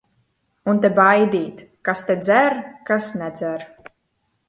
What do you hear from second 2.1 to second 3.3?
dzer, kas